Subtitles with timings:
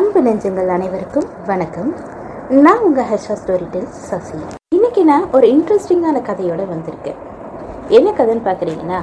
[0.00, 1.88] அன்பு நெஞ்சங்கள் அனைவருக்கும் வணக்கம்.
[2.64, 4.38] நான் உங்கள் ஹர்ஷா ஸ்டோரி டெல் சசி.
[4.76, 7.18] இன்றைக்கி நான் ஒரு இன்ட்ரெஸ்டிங்கான கதையோடு வந்திருக்கேன்.
[7.96, 9.00] என்ன கதைன்னு பார்க்குறீங்கன்னா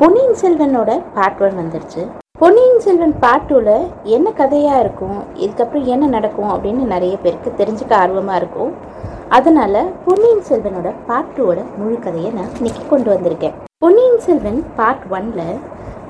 [0.00, 2.02] பொன்னியின் செல்வனோட பார்ட் ஒன் வந்துருச்சு.
[2.42, 3.86] பொன்னியின் செல்வன் பார்ட் டூவில்
[4.16, 8.72] என்ன கதையாக இருக்கும் இதுக்கப்புறம் என்ன நடக்கும் அப்படின்னு நிறைய பேருக்கு தெரிஞ்சுக்க ஆர்வமாக இருக்கும்.
[9.38, 13.56] அதனால் பொன்னியின் செல்வனோட பார்ட் டூவோட முழு கதையை நான் இன்னைக்கு கொண்டு வந்திருக்கேன்.
[13.84, 15.42] பொன்னியின் செல்வன் பார்ட் ஒன்ல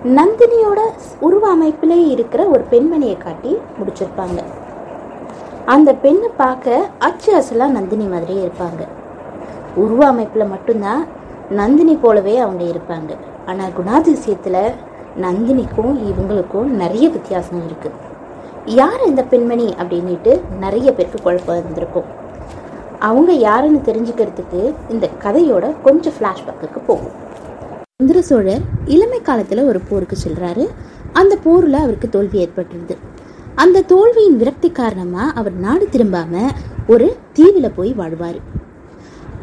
[0.05, 0.81] நந்தினியோட
[1.21, 4.39] உருவ அமைப்பிலே இருக்கிற ஒரு பெண்மணியை காட்டி முடிச்சிருப்பாங்க.
[5.67, 8.83] அந்த பெண்ணை பார்க்க அச்சு அசலாக நந்தினி மாதிரியே இருப்பாங்க.
[9.77, 11.07] உருவ அமைப்பில் மட்டும்தான்
[11.51, 13.11] நந்தினி போலவே அவங்க இருப்பாங்க.
[13.47, 14.75] ஆனால் குணாதிசயத்தில்
[15.25, 17.99] நந்தினிக்கும் இவங்களுக்கும் நிறைய வித்தியாசம் இருக்குது
[18.65, 22.05] யார் இந்த பெண்மணி அப்படின்ட்டு நிறைய பேருக்கு குழப்பம் இருந்திருக்கும்.
[22.99, 27.29] அவங்க யாருன்னு தெரிஞ்சுக்கிறதுக்கு இந்த கதையோட கொஞ்சம் ஃப்ளாஷ்பேக்குக்கு போகும்
[28.01, 28.63] சுந்தர சோழர்
[28.95, 30.65] இளமை காலத்தில் ஒரு போருக்கு செல்றாரு.
[31.21, 32.95] அந்த போரில் அவருக்கு தோல்வி ஏற்பட்டுருது
[33.63, 36.43] அந்த தோல்வியின் விரக்தி காரணமாக அவர் நாடு திரும்பாம
[36.93, 38.39] ஒரு தீவில் போய் வாழ்வார்.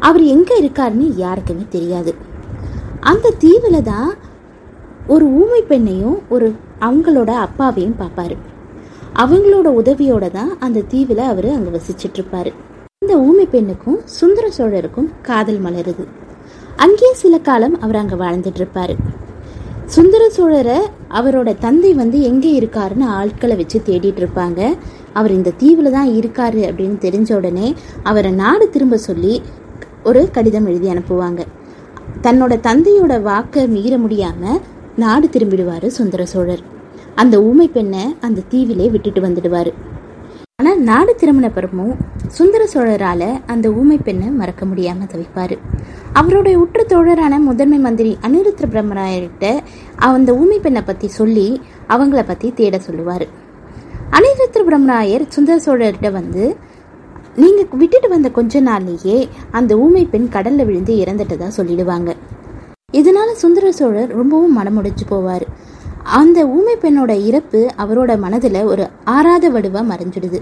[0.08, 2.14] அவர் எங்கே இருக்காருன்னு யாருக்குமே தெரியாது.
[3.12, 4.10] அந்த தீவில் தான்
[5.14, 6.48] ஒரு ஊமை பெண்ணையும் ஒரு
[6.86, 8.38] அவங்களோட அப்பாவையும் பார்ப்பாரு
[9.24, 12.52] அவங்களோட உதவியோட தான் அந்த தீவில் அவர் அங்கே வசிச்சிட்ருப்பாரு.
[13.04, 16.06] இந்த ஊமை பெண்ணுக்கும் சுந்தர சோழருக்கும் காதல் மலருது.
[16.82, 18.94] அங்கே சில காலம் அவர் அங்கே வாழ்ந்துட்டு இருப்பாரு
[19.94, 20.78] சுந்தர சோழரை
[21.18, 24.60] அவரோட தந்தை வந்து எங்கே இருக்காருன்னு ஆட்களை வச்சு தேடிட்டு இருப்பாங்க
[25.18, 27.68] அவர் இந்த தீவில் தான் இருக்காரு அப்படின்னு தெரிஞ்ச உடனே
[28.10, 29.34] அவரை நாடு திரும்ப சொல்லி
[30.08, 31.40] ஒரு கடிதம் எழுதி அனுப்புவாங்க.
[32.26, 34.60] தன்னோட தந்தையோட வாக்கை மீற முடியாமல்
[35.02, 36.62] நாடு திரும்பிடுவார் சுந்தர சோழர்.
[37.22, 39.72] அந்த ஊமை பெண்ணை அந்த தீவிலே விட்டுட்டு வந்துடுவார்.
[40.60, 41.96] ஆனால் நாடு திரும்பின பிறமும்
[42.36, 45.56] சுந்தர சோழரால் அந்த ஊமை பெண்ணை மறக்க முடியாமல் தவிப்பார்.
[46.20, 49.46] அவருடைய உற்ற தோழரான முதன்மை மந்திரி அனிருத்ர பிரம்மராயர்கிட்ட
[50.08, 51.60] அந்த ஊமை பெண்ணை பற்றி சொல்லி
[51.94, 53.26] அவங்கள பற்றி தேட சொல்லுவார்.
[54.16, 56.44] அனிருத்ர பிரம்மராயர் சுந்தர சோழர்கிட்ட வந்து
[57.42, 59.16] நீங்கள் விட்டுட்டு வந்த கொஞ்ச நாள்லேயே
[59.58, 62.10] அந்த ஊமை பெண் கடலில் விழுந்து இறந்துட்டதா சொல்லிடுவாங்க.
[63.00, 65.44] இதனால சுந்தர சோழர் ரொம்பவும் மனமுடைச்சு போவார்.
[66.20, 70.38] அந்த ஊமை பெண்ணோட இறப்பு அவரோட மனதில் ஒரு ஆறாத வடுவாக மறைஞ்சிடுது.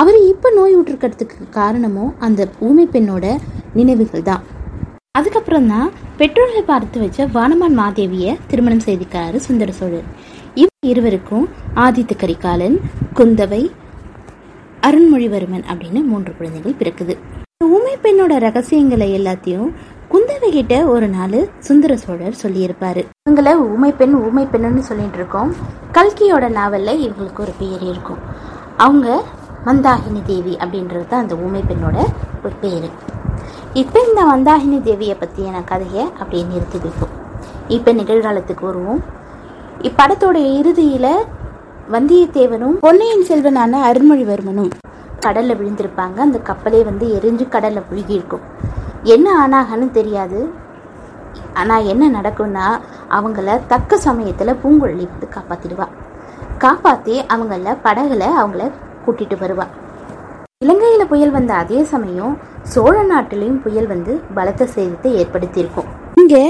[0.00, 3.26] அவர் இப்போ நோய் விட்டுருக்கிறதுக்கு காரணமும் அந்த ஊமை பெண்ணோட
[3.74, 4.44] நினைவுகள் தான்.
[5.18, 5.88] அதுக்கப்புறம் தான்
[6.20, 10.06] பெற்றோர்களை பார்த்து வச்ச வானமான் மாதேவியை திருமணம் செய்திருக்காரு சுந்தர சோழர்.
[10.62, 11.46] இவ் இருவருக்கும்
[11.84, 12.76] ஆதித்த கரிகாலன்
[13.18, 13.62] குந்தவை
[14.88, 17.14] அருண்மொழிவர்மன் அப்படின்னு மூன்று குழந்தைகள் பிறக்குது.
[17.76, 19.70] ஊமை பெண்ணோட ரகசியங்களை எல்லாத்தையும்
[20.12, 21.38] குந்தவை கிட்ட ஒரு நாள்
[21.68, 23.02] சுந்தர சோழர் சொல்லியிருப்பாரு.
[23.26, 25.50] இவங்கள ஊமை பெண் ஊமை பெண்ணுன்னு சொல்லிட்டு இருக்கோம்.
[25.96, 28.20] கல்கியோட நாவல்ல இவங்களுக்கு ஒரு பெயர் இருக்கும்.
[28.86, 29.08] அவங்க
[29.68, 31.98] மந்தாகினி தேவி அப்படின்றது தான் அந்த ஊமை பெண்ணோட
[32.44, 32.88] ஒரு பேர்
[33.80, 37.14] இப்போ இந்த வந்தாகினி தேவியை பற்றியான கதையை அப்படியே நிறுத்தி வைப்போம்.
[37.76, 39.00] இப்போ நிகழ்காலத்துக்கு வருவோம்.
[39.88, 41.12] இப்படத்தோட இறுதியில்
[41.94, 44.70] வந்தியத்தேவனும் பொன்னியின் செல்வனான அருள்மொழிவர்மனும்
[45.24, 46.16] கடலில் விழுந்திருப்பாங்க.
[46.26, 48.46] அந்த கப்பலே வந்து எரிஞ்சு கடலில் விழுகியிருக்கும்
[49.14, 50.40] என்ன ஆனாகன்னு தெரியாது.
[51.62, 52.66] ஆனால் என்ன நடக்கும்னா
[53.18, 55.88] அவங்கள தக்க சமயத்தில் பூங்குழலி வந்து காப்பாற்றிடுவா
[56.64, 58.64] காப்பாற்றி அவங்கள படகுல அவங்கள
[59.04, 59.72] கூட்டிகிட்டு வருவாள்
[60.64, 62.34] இலங்கையில் புயல் வந்த அதே சமயம்
[62.72, 65.88] சோழ நாட்டிலையும் புயல் வந்து பலத்த சேதத்தை ஏற்படுத்தியிருக்கும்.
[66.20, 66.40] இங்கே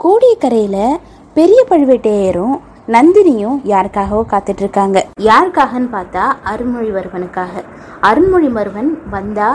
[0.00, 1.00] கோடியக்கரையில்
[1.36, 2.54] பெரிய பழுவேட்டையரும்
[2.94, 7.64] நந்தினியும் யாருக்காகவோ காத்துட்டு இருக்காங்க யாருக்காகன்னு பார்த்தா அருண்மொழிவர்மனுக்காக
[8.10, 9.50] அருண்மொழிவர்மன் வந்தா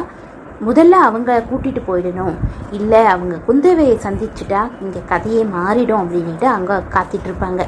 [0.67, 2.37] முதல்ல அவங்க கூட்டிட்டு போயிடணும்.
[2.79, 7.63] இல்லை அவங்க குந்தவையை சந்திச்சுட்டா இங்கே கதையே மாறிடும் அப்படின்ட்டு அங்கே காத்துட்டு இருப்பாங்க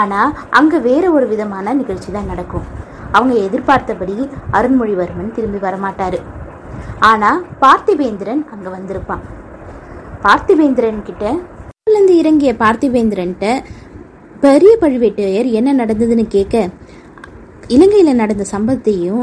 [0.00, 2.66] ஆனால் அங்கே வேற ஒரு விதமான நிகழ்ச்சி தான் நடக்கும்.
[3.16, 4.16] அவங்க எதிர்பார்த்தபடி
[4.58, 6.18] அருண்மொழிவர்மன் திரும்பி வரமாட்டாரு.
[7.10, 9.22] ஆனால் பார்த்திபேந்திரன் அங்கே வந்திருப்பான்.
[10.24, 11.24] பார்த்திபேந்திரன் கிட்ட
[11.92, 13.46] இருந்து இறங்கிய பார்த்திவேந்திரன்கிட்ட
[14.44, 16.56] பெரிய பழுவேட்டையர் என்ன நடந்ததுன்னு கேட்க
[17.74, 19.22] இலங்கையில் நடந்த சம்பவத்தையும்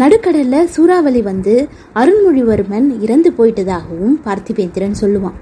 [0.00, 1.54] நடுக்கடல்ல சூறாவளி வந்து
[2.00, 5.36] அருண்மொழிவர்மன் இறந்து போயிட்டதாகவும் பார்த்திபேந்திரன் சொல்லுவான்.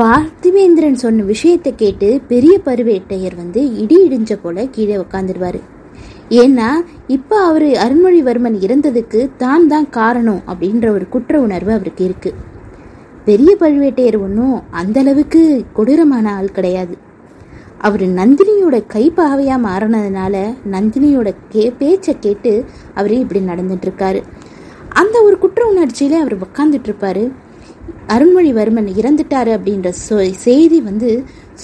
[0.00, 5.60] பார்த்திவேந்திரன் சொன்ன விஷயத்தை கேட்டு பெரிய பருவேட்டையர் வந்து இடி இடிஞ்ச போல கீழே உட்காந்துருவாரு
[6.40, 6.68] ஏன்னா
[7.14, 12.30] இப்போ அவர் அருண்மொழிவர்மன் இறந்ததுக்கு தான் தான் காரணம் அப்படின்ற ஒரு குற்ற உணர்வு அவருக்கு இருக்கு.
[13.24, 15.42] பெரிய பழுவேட்டையர் ஒன்றும் அந்த அளவுக்கு
[15.72, 16.94] கொடூரமான ஆள் கிடையாது.
[17.86, 20.34] அவர் நந்தினியோட கைப்பாவையாக மாறினதுனால
[20.74, 22.52] நந்தினியோட கே பேச்சை கேட்டு
[22.94, 24.22] அவரே இப்படி நடந்துட்டுருக்காரு.
[25.02, 27.24] அந்த ஒரு குற்ற உணர்ச்சியிலே அவர் உக்காந்துட்டுருப்பாரு.
[28.14, 29.90] அருண்மொழிவர்மன் இறந்துட்டாரு அப்படின்ற
[30.46, 31.10] செய்தி வந்து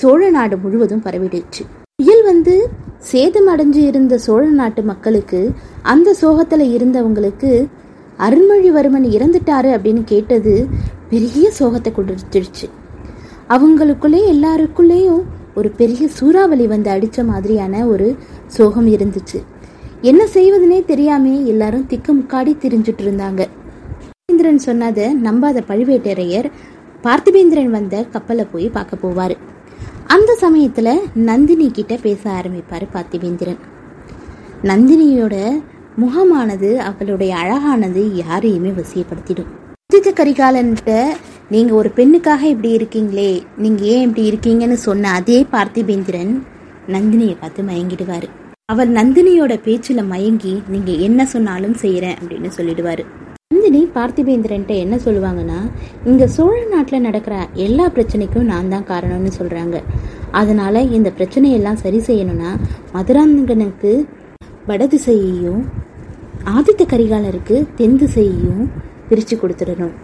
[0.00, 1.64] சோழ நாடு முழுவதும் பரவிடுச்சு.
[1.99, 2.53] புயல் வந்து
[2.99, 5.41] சேதம் அடைஞ்சு இருந்த சோழ நாட்டு மக்களுக்கு
[5.83, 7.50] அந்த சோகத்துல இருந்தவங்களுக்கு
[8.19, 10.53] அருள்மொழிவர்மன் இறந்துட்டாரு அப்படின்னு கேட்டது
[11.09, 12.69] பெரிய சோகத்தை கொடுத்துடுச்சு.
[13.49, 15.25] அவங்களுக்குள்ளே எல்லாருக்குள்ளேயும்
[15.55, 18.09] ஒரு பெரிய சூறாவளி வந்து அடித்த மாதிரியான ஒரு
[18.47, 19.41] சோகம் இருந்துச்சு.
[20.00, 23.43] என்ன செய்வதுனே தெரியாமே எல்லாரும் திக்கு முக்காடி திரிஞ்சிட்டு இருந்தாங்க.
[24.00, 26.50] பார்த்திபேந்திரன் சொன்னதை நம்பாத பழுவேட்டரையர்
[27.05, 29.37] பார்த்திபேந்திரன் வந்த கப்பலை போய் பார்க்க போவார்.
[30.14, 30.93] அந்த சமயத்தில்
[31.28, 33.58] நந்தினி கிட்ட பேச ஆரம்பிப்பார் பார்த்திபேந்திரன்
[34.62, 35.37] நந்தினியோட
[35.96, 39.50] முகமானது அவளுடைய அழகானது யாரையுமே வசியப்படுத்திடும்.
[39.90, 40.94] உதித்த கரிகாலன்கிட்ட
[41.49, 46.32] நீங்க ஒரு பெண்ணுக்காக இப்படி இருக்கீங்களே நீங்க ஏன் இப்படி இருக்கீங்கன்னு சொன்ன அதே பார்த்திபேந்திரன்
[46.94, 48.28] நந்தினியை பார்த்து மயங்கிடுவாரு.
[48.72, 53.04] அவர் நந்தினியோட பேச்சில் மயங்கி நீங்க என்ன சொன்னாலும் செய்யறேன் அப்படின்னு சொல்லிடுவாரு.
[53.69, 55.56] நந்தினி பார்த்திபேந்திரன்ட்ட என்ன சொல்லுவாங்கன்னா
[56.05, 57.35] இங்கே சோழ நாட்டில் நடக்கிற
[57.65, 59.76] எல்லா பிரச்சனைக்கும் நான் தான் காரணம்னு சொல்கிறாங்க
[60.41, 62.50] அதனால் இந்த பிரச்சனையெல்லாம் சரி செய்யணும்னா
[62.94, 63.93] மதுராந்தகனுக்கு
[64.67, 65.62] வடதிசையையும்
[66.55, 68.65] ஆதித்த கரிகாலருக்கு தென் திசையையும்
[69.11, 69.94] பிரித்து கொடுத்துடணும்.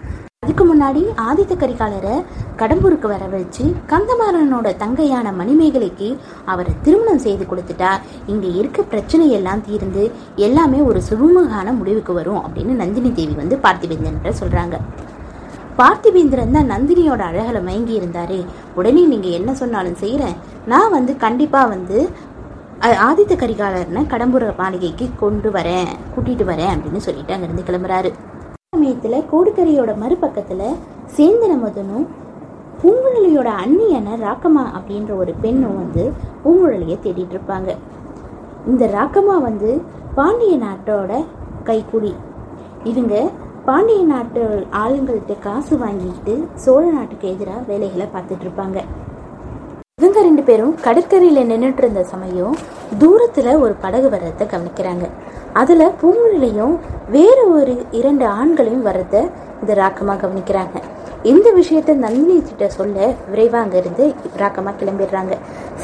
[0.44, 2.14] அதுக்கு முன்னாடி ஆதித்த கரிகாலரை
[2.60, 6.08] கடம்பூருக்கு வர வச்சு கந்தமாறனோட தங்கையான மணிமேகலைக்கு
[6.52, 7.92] அவரை திருமணம் செய்து கொடுத்துட்டா.
[8.32, 10.02] இங்க இருக்க பிரச்சனை எல்லாம் தீர்ந்து
[10.46, 14.78] எல்லாமே ஒரு சுமூகமான முடிவுக்கு வரும் அப்படின்னு நந்தினி தேவி வந்து பார்த்திபேந்திரன் சொல்றாங்க.
[15.80, 18.38] பார்த்திபேந்திரன் தான் நந்தினியோட அழகில் மயங்கி இருந்தாரு.
[18.78, 20.36] உடனே நீங்க என்ன சொன்னாலும் செய்யறேன்.
[20.74, 21.98] நான் வந்து கண்டிப்பா வந்து
[23.08, 28.12] ஆதித்த கரிகாலர்னை கடம்பூர மாளிகைக்கு கொண்டு வரேன் கூட்டிட்டு வரேன் அப்படின்னு சொல்லிட்டு அங்கிருந்து கிளம்புறாரு.
[28.84, 30.78] சமயத்தில் கோடுக்கரையோட மறுபக்கத்தில்
[31.16, 32.02] சேந்தன முதனும்
[32.80, 36.02] பூங்குழலியோட அண்ணியான ராக்கம்மா அப்படின்ற ஒரு பெண்ணும் வந்து
[36.42, 37.70] பூங்குழலியை தேடிட்டு இருப்பாங்க.
[38.70, 39.70] இந்த ராக்கம்மா வந்து
[40.18, 41.12] பாண்டிய நாட்டோட
[41.68, 42.12] கைக்குடி
[42.90, 43.14] இவங்க
[43.68, 44.42] பாண்டிய நாட்டு
[44.82, 46.34] ஆளுங்கள்கிட்ட காசு வாங்கிக்கிட்டு
[46.64, 48.80] சோழ நாட்டுக்கு எதிராக வேலைகளை பார்த்துட்டு இருப்பாங்க.
[50.02, 52.56] இவங்க ரெண்டு பேரும் கடற்கரையில் நின்றுட்டு இருந்த சமயம்
[53.02, 55.06] தூரத்தில் ஒரு படகு வர்றதை கவனிக்கிறாங்க.
[55.60, 56.74] அதில் பூங்குழலியும்
[57.14, 59.22] வேறு ஒரு இரண்டு ஆண்களையும் வர்றதை
[59.60, 60.76] இந்த ராக்கமாக கவனிக்கிறாங்க.
[61.32, 62.96] இந்த விஷயத்த நந்தினி கிட்ட சொல்ல
[63.32, 64.04] விரைவாக அங்க இருந்து
[64.42, 65.34] ராக்கமாக கிளம்பிடுறாங்க.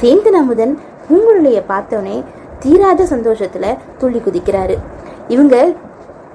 [0.00, 0.74] சேந்தன் அமுதன்
[1.06, 2.16] பூங்குழலியை பார்த்தோன்னே
[2.64, 4.76] தீராத சந்தோஷத்தில் துள்ளி குதிக்கிறாரு.
[5.34, 5.56] இவங்க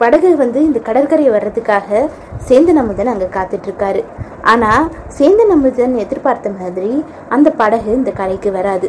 [0.01, 1.99] படகு வந்து இந்த கடற்கரை வர்றதுக்காக
[2.47, 4.01] சேந்தன் அமுதன் அங்கே காத்துட்டு இருக்காரு
[5.17, 6.91] சேந்தன் அமுதன் எதிர்பார்த்த மாதிரி
[7.35, 8.87] அந்த படகு இந்த கரைக்கு வராது.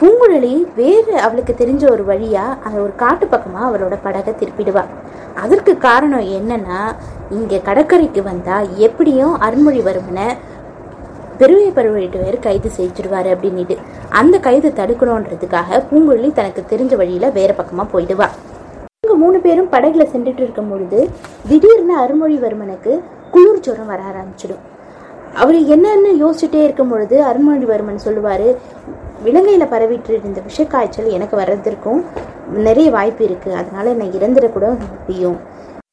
[0.00, 4.90] பூங்குழலி வேறு அவளுக்கு தெரிஞ்ச ஒரு வழியாக அந்த ஒரு காட்டு பக்கமாக அவளோட படகை திருப்பிடுவாள்
[5.42, 6.80] அதற்கு காரணம் என்னன்னா
[7.36, 10.28] இங்கே கடற்கரைக்கு வந்தால் எப்படியும் அருண்மொழிவர்மனை
[11.40, 13.74] பெருவை பருவயிட்டுவர் கைது செஞ்சிருவாரு அப்படின்னுட்டு.
[14.20, 18.28] அந்த கைது தடுக்கணுன்றதுக்காக பூங்குழலி தனக்கு தெரிஞ்ச வழியில் வேற பக்கமாக போயிடுவா.
[19.02, 21.00] இவங்க மூணு பேரும் படகுல சென்றுட்டு இருக்கும் பொழுது
[21.50, 22.94] திடீர்னு அருண்மொழிவர்மனுக்கு
[23.34, 24.64] குளிர் ஜுரம் வர ஆரம்பிச்சிடும்.
[25.42, 28.48] அவர் என்னன்னு யோசிச்சுட்டே இருக்கும் பொழுது அருண்மொழிவர்மன் சொல்லுவார்
[29.24, 32.00] விலங்கையில் பரவிட்டு இருந்த விஷக்காய்ச்சல் எனக்கு வர்றதற்கும்
[32.66, 34.68] நிறைய வாய்ப்பு இருக்குது அதனால் என்னை இறந்துடக்கூட
[35.06, 35.38] முடியும்.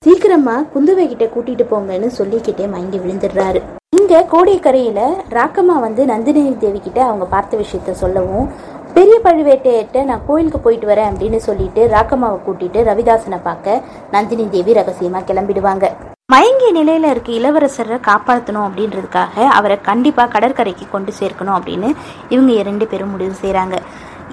[0.06, 3.62] சீக்கிரமாக குந்தவை கிட்ட கூட்டிகிட்டு போங்கன்னு சொல்லிக்கிட்டே மயங்கி விழுந்துடுறாரு.
[4.00, 5.06] இங்கே கோடைக்கரையில்
[5.38, 8.50] ராக்கம்மா வந்து நந்தினி தேவி கிட்ட அவங்க பார்த்த விஷயத்த சொல்லவும்
[8.98, 13.82] பெரிய பழுவேட்டையிட்ட நான் கோயிலுக்கு போயிட்டு வரேன் அப்படின்னு சொல்லிட்டு ராக்கம்மாவை கூட்டிட்டு ரவிதாசனை பார்க்க
[14.16, 15.88] நந்தினி தேவி ரகசியமாக கிளம்பிடுவாங்க.
[16.30, 21.90] மயங்கிய நிலையில இருக்க இளவரசரை காப்பாற்றணும் அப்படின்றதுக்காக அவரை கண்டிப்பா கடற்கரைக்கு கொண்டு சேர்க்கணும் அப்படின்னு
[22.30, 23.76] இவங்க இரண்டு பேரும் முடிவு செய்கிறாங்க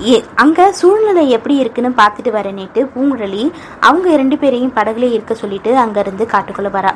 [0.06, 3.43] ஏ- அங்க சூழ்நிலை எப்படி இருக்குன்னு பார்த்துட்டு வரேன்னுட்டு பூங்குழலி
[3.81, 6.93] அவங்க இரண்டு பேரையும் படகுல இருக்க சொல்லிட்டு அங்க இருந்து காட்டுக்குள்ள வரா.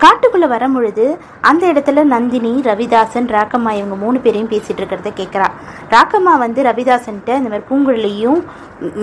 [0.00, 1.04] காட்டுக்குள்ள வரும் பொழுது
[1.42, 5.48] அந்த இடத்துல நந்தினி ரவிதாசன் ராக்கம்மா இவங்க மூணு பேரையும் பேசிட்டு இருக்கிறத கேட்கறா
[5.90, 8.40] ராக்கம்மா வந்து ரவிதாசன்கிட்ட இந்த மாதிரி பூங்குழலியும்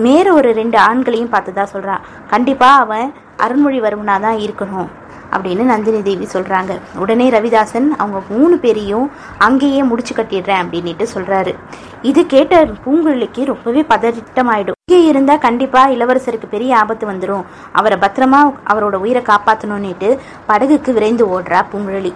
[0.04, 3.07] மேற ஒரு ரெண்டு ஆண்களையும் பார்த்ததா சொல்கிறான் கண்டிப்பா அவன்
[3.39, 4.91] அருண்மொழிவர்மனா தான் இருக்கணும்.
[5.32, 11.53] அப்படின்னு நந்தினி தேவி சொல்கிறாங்க உடனே ரவிதாசன் அவங்க மூணு பேரையும் அங்கேயே முடிச்சு கட்டிடுறேன் அப்படின்னுட்டு சொல்கிறாரு
[12.01, 18.96] இது கேட்ட பூங்குழலிக்கு ரொம்பவே பதட்டமாயிடும் இங்கே இருந்தால் கண்டிப்பாக இளவரசருக்கு பெரிய ஆபத்து வந்துடும் அவரை பத்திரமா அவரோட
[18.96, 20.10] உயிரை காப்பாற்றணும்னுட்டு
[20.46, 22.13] படகுக்கு விரைந்து ஓடுறா பூங்குழலி.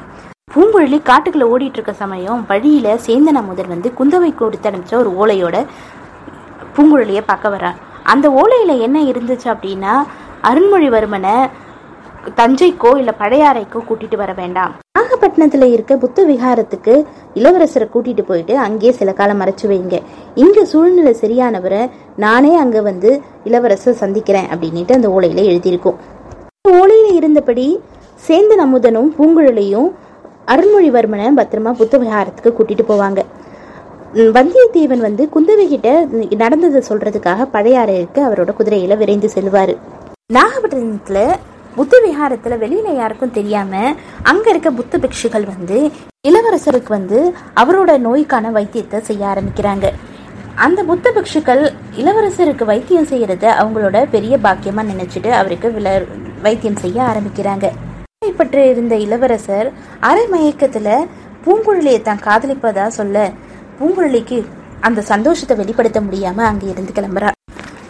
[0.55, 5.57] பூங்குழலி காட்டுக்குள்ள ஓடிட்டு இருக்க சமயம் வழியில சேந்தன முதல் வந்து குந்தவை கொடுத்து அனுப்பிச்ச ஒரு ஓலையோட
[6.75, 7.71] பூங்குழலியை பார்க்க வரா
[8.03, 9.93] அந்த ஓலையில என்ன இருந்துச்சு அப்படின்னா
[10.43, 11.35] அருண்மொழிவர்மனை
[12.39, 14.73] தஞ்சைக்கோ இல்ல பழையாறைக்கோ கூட்டிட்டு வர வேண்டாம்.
[14.99, 16.93] நாகப்பட்டினத்துல இருக்க புத்த விகாரத்துக்கு
[17.33, 19.97] இளவரசரை கூட்டிட்டு போயிட்டு அங்கேயே சில காலம் மறைச்சு வைங்க.
[20.35, 21.81] இங்க சூழ்நிலை சரியானவரை
[22.15, 25.97] நானே அங்க வந்து இளவரசர் சந்திக்கிறேன் அப்படின்னுட்டு அந்த ஓலையில எழுதியிருக்கும்.
[26.69, 27.67] ஓலையில இருந்தபடி
[28.27, 29.89] சேந்தன் அமுதனும் பூங்குழலியும்
[30.53, 33.19] அருண்மொழிவர்மனை பத்திரமா புத்த விகாரத்துக்கு கூட்டிட்டு போவாங்க.
[34.35, 35.89] வந்தியத்தேவன் வந்து குந்தவை கிட்ட
[36.37, 39.75] நடந்ததை சொல்றதுக்காக பழையாறைக்கு அவரோட குதிரையில விரைந்து செல்வாரு.
[40.33, 41.19] நாகப்பட்டினத்துல
[41.77, 43.95] புத்த விஹாரத்தில் வெளியில் யாருக்கும் தெரியாமல்
[44.29, 45.77] அங்கே இருக்க புத்த பிக்ஷுகள் வந்து
[46.29, 47.19] இளவரசருக்கு வந்து
[47.61, 49.85] அவரோட நோய்க்கான வைத்தியத்தை செய்ய ஆரம்பிக்கிறாங்க.
[50.65, 51.63] அந்த புத்த பிக்ஷுக்கள்
[52.01, 55.89] இளவரசருக்கு வைத்தியம் செய்யறத அவங்களோட பெரிய பாக்கியமாக நினைச்சிட்டு அவருக்கு வில
[56.45, 57.67] வைத்தியம் செய்ய ஆரம்பிக்கிறாங்க.
[58.39, 59.67] பற்றி இருந்த இளவரசர்
[60.09, 60.93] அரை மயக்கத்தில்
[61.45, 63.17] பூங்குழலியை தான் காதலிப்பதா சொல்ல
[63.79, 64.39] பூங்குழலிக்கு
[64.87, 67.29] அந்த சந்தோஷத்தை வெளிப்படுத்த முடியாமல் அங்கே இருந்து கிளம்புறா.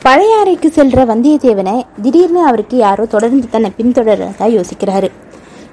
[0.09, 5.09] பழையாறைக்கு செல்ற வந்தியத்தேவனை திடீர்னு அவருக்கு யாரோ தொடர்ந்து தன்னை பின்தொடர்றதா யோசிக்கிறாரு.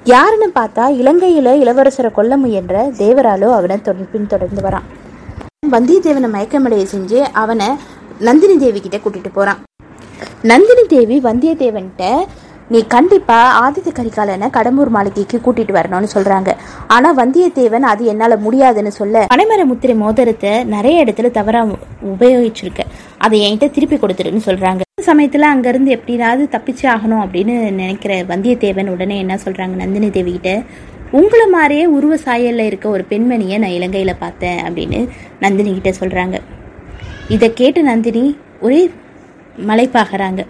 [0.03, 4.85] யாருன்னு பார்த்தா இலங்கையில இளவரசரை கொல்ல முயன்ற தேவராலோ அவனை தொடர் பின்தொடர்ந்து வரான்.
[5.71, 7.67] வந்தியத்தேவனை மயக்கமடைய செஞ்சு அவனை
[8.19, 9.59] நந்தினி தேவி கிட்ட கூட்டிட்டு போறான்.
[10.41, 12.03] நந்தினி தேவி வந்தியத்தேவன்கிட்ட
[12.69, 16.49] நீ கண்டிப்பா ஆதித்த கரிகாலனை கடம்பூர் மாளிகைக்கு கூட்டிட்டு வரணும்னு சொல்றாங்க.
[16.87, 19.25] ஆனா வந்தியத்தேவன் அது என்னால முடியாதுன்னு சொல்ல.
[19.33, 21.65] பனைமர முத்திரை மோதிரத்தை நிறைய இடத்துல தவறா
[22.13, 22.79] உபயோகிச்சிருக்க.
[23.17, 24.81] அதை என்கிட்ட திருப்பி கொடுத்துருன்னு சொல்றாங்க.
[24.97, 30.31] இந்த சமயத்துல அங்க இருந்து எப்படியாவது தப்பிச்சு ஆகணும் அப்படின்னு நினைக்கிற வந்தியத்தேவன் உடனே என்ன சொல்றாங்க நந்தினி தேவி
[30.31, 30.61] கிட்ட?
[31.11, 35.09] உங்களை மாதிரியே உருவ சாயல்ல இருக்க ஒரு பெண்மணியை நான் இலங்கையில பார்த்தேன் அப்படின்னு
[35.39, 36.39] நந்தினி கிட்ட சொல்றாங்க.
[37.29, 38.91] இதை கேட்டு நந்தினி ஒரே
[39.67, 40.45] மலைப்பாகிறாங்க.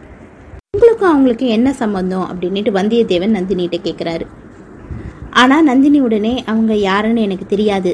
[0.98, 4.26] உங்களுக்கும் அவங்களுக்கு என்ன சம்பந்தம் அப்படின்ட்டு வந்தியத்தேவன் நந்தினிகிட்ட கேட்குறாரு
[5.42, 7.92] ஆனால் நந்தினி உடனே அவங்க யாருன்னு எனக்கு தெரியாது.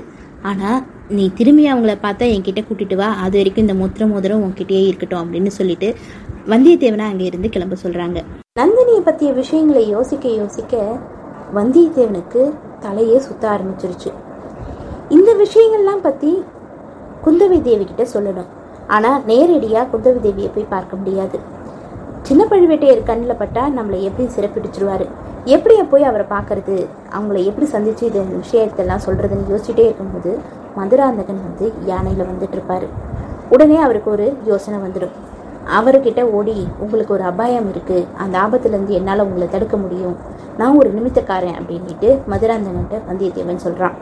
[0.50, 0.80] ஆனால்
[1.16, 3.10] நீ திரும்பி அவங்கள பார்த்தா என்கிட்ட கூட்டிட்டு வா.
[3.24, 5.88] அது வரைக்கும் இந்த முத்திர மோதிரம் உன்கிட்டயே இருக்கட்டும் அப்படின்னு சொல்லிட்டு
[6.52, 8.22] வந்தியத்தேவனை அங்கே இருந்து கிளம்ப சொல்கிறாங்க
[8.62, 10.84] நந்தினியை பற்றிய விஷயங்களை யோசிக்க யோசிக்க
[11.58, 12.44] வந்தியத்தேவனுக்கு
[12.86, 14.12] தலையே சுத்த ஆரம்பிச்சிருச்சு.
[15.18, 16.32] இந்த விஷயங்கள்லாம் பற்றி
[17.26, 18.50] குந்தவை தேவி கிட்ட சொல்லணும்.
[18.96, 21.40] ஆனால் நேரடியாக குந்தவை தேவியை போய் பார்க்க முடியாது.
[22.28, 25.04] சின்ன பழுவேட்டையர் கண்ணில் பட்டா நம்மளை எப்படி சிறப்பிடிச்சிருவார்?
[25.56, 26.76] எப்படியை போய் அவரை பார்க்கறது?
[27.16, 30.32] அவங்கள எப்படி சந்தித்து இது விஷயத்தெல்லாம் சொல்கிறதுன்னு யோசிச்சுட்டே இருக்கும்போது
[30.78, 32.86] மதுராந்தகன் வந்து யானையில் வந்துட்டு இருப்பார்.
[33.56, 35.14] உடனே அவருக்கு ஒரு யோசனை வந்துடும்.
[35.80, 40.18] அவர்கிட்ட ஓடி உங்களுக்கு ஒரு அபாயம் இருக்குது அந்த ஆபத்துலேருந்து என்னால் உங்களை தடுக்க முடியும்.
[40.58, 43.98] நான் ஒரு நிமித்தக்காரன் அப்படின்ட்டு மதுராந்தகன்ட்ட வந்தியத்தேவன் சொல்கிறான்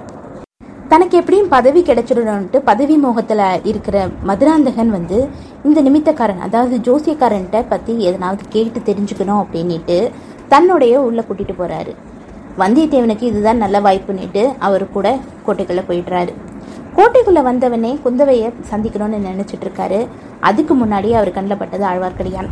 [0.91, 3.97] தனக்கு எப்படியும் பதவி கிடைச்சிடணும்ட்டு பதவி மோகத்தில் இருக்கிற
[4.29, 5.17] மதுராந்தகன் வந்து
[5.63, 9.97] இந்த நிமித்தக்காரன் அதாவது ஜோசியக்காரன்ட்ட பற்றி எதனாவது கேட்டு தெரிஞ்சுக்கணும் அப்படின்னுட்டு
[10.47, 11.93] தன்னுடைய உள்ளே கூட்டிகிட்டு போகிறாரு
[12.57, 15.07] வந்தியத்தேவனுக்கு இதுதான் நல்ல வாய்ப்புன்னுட்டு அவர் கூட
[15.45, 16.33] கோட்டைக்குள்ளே போயிடுறாரு.
[16.95, 19.99] கோட்டைக்குள்ளே வந்தவனே குந்தவையை சந்திக்கணும்னு நினச்சிட்டு இருக்காரு.
[20.49, 22.49] அதுக்கு முன்னாடி அவர் கண்ணில் பட்டது ஆழ்வார்க்கடியான்.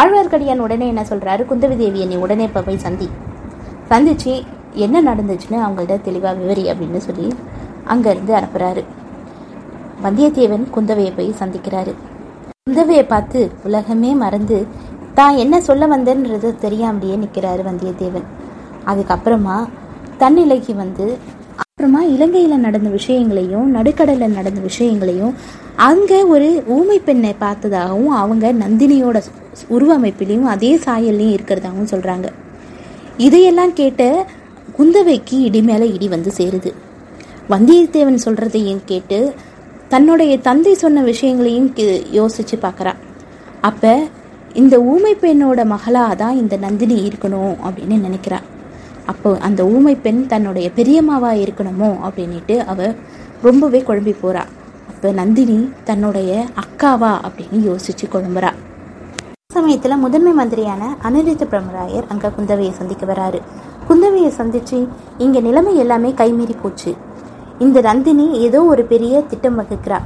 [0.00, 3.08] ஆழ்வார்க்கடியான் உடனே என்ன சொல்கிறாரு குந்தவி தேவியை நீ உடனே இப்போ போய் சந்தி.
[3.90, 4.34] சந்திச்சு
[4.84, 7.26] என்ன நடந்துச்சுன்னு அவங்கள்ட்ட தெளிவாக விவரி அப்படின்னு சொல்லி
[7.92, 8.82] அங்கேருந்து அனுப்புகிறாரு
[10.04, 11.92] வந்தியத்தேவன் குந்தவையை போய் சந்திக்கிறாரு.
[12.66, 14.58] குந்தவையை பார்த்து உலகமே மறந்து
[15.18, 18.26] தான் என்ன சொல்ல வந்தேன்றது தெரியாமலேயே நிற்கிறாரு வந்தியத்தேவன்.
[18.90, 19.56] அதுக்கப்புறமா
[20.22, 21.06] தன்னிலைக்கு வந்து
[21.62, 25.34] அப்புறமா இலங்கையில் நடந்த விஷயங்களையும் நடுக்கடலில் நடந்த விஷயங்களையும்
[25.88, 29.18] அங்கே ஒரு ஊமை பெண்ணை பார்த்ததாகவும் அவங்க நந்தினியோட
[29.74, 32.28] உருவமைப்பிலையும் அதே சாயல்லையும் இருக்கிறதாகவும் சொல்கிறாங்க
[33.26, 34.02] இதையெல்லாம் கேட்ட
[34.78, 36.70] குந்தவைக்கு இடி மேலே இடி வந்து சேருது.
[37.50, 39.34] வந்தியத்தேவன் சொல்றதையும் கேட்டு
[39.88, 42.92] தன்னுடைய தந்தை சொன்ன விஷயங்களையும் கி- யோசிச்சு பார்க்கறா
[43.60, 44.02] அப்ப
[44.52, 48.38] இந்த ஊமை பெண்ணோட மகளாக தான் இந்த நந்தினி இருக்கணும் அப்படின்னு நினைக்கிறா.
[49.06, 52.94] அப்போ அந்த ஊமை பெண் தன்னுடைய பெரியம்மாவா இருக்கணுமோ அப்படின்னுட்டு அவ
[53.42, 54.44] ரொம்பவே குழம்பி போறா.
[54.88, 58.50] அப்ப நந்தினி தன்னுடைய அக்காவா அப்படின்னு யோசிச்சு குழம்புறா.
[59.52, 63.40] சமயத்தில் முதன்மை மந்திரியான அனிருத்த பிரம்மராயர் அங்கே குந்தவையை சந்திக்க வராரு.
[63.88, 64.88] குந்தவையை சந்திச்சு
[65.18, 66.96] இங்கே நிலைமை எல்லாமே கைமீறி போச்சு.
[67.64, 69.98] இந்த நந்தினி ஏதோ ஒரு பெரிய திட்டம் வகுக்கிறா.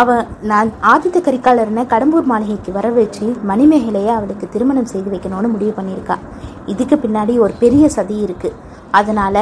[0.00, 0.08] அவ
[0.50, 6.16] நான் ஆதித்த கரிகாலர்னை கடம்பூர் மாளிகைக்கு வர வச்சு மணிமேகலையை அவளுக்கு திருமணம் செய்து வைக்கணும்னு முடிவு பண்ணியிருக்கா.
[6.72, 8.50] இதுக்கு பின்னாடி ஒரு பெரிய சதி இருக்கு.
[9.00, 9.36] அதனால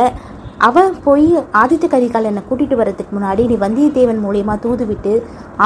[0.69, 1.29] அவ போய்
[1.63, 5.13] ஆதித்த கரிகாலனை கூட்டிட்டு வர்றதுக்கு முன்னாடி நீ வந்தியத்தேவன் மூலியமா தூது விட்டு